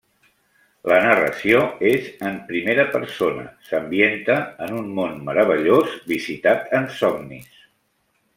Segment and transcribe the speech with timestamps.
[0.91, 4.39] La narració és en primera persona, s'ambienta
[4.69, 7.63] en un món meravellós visitat en somnis.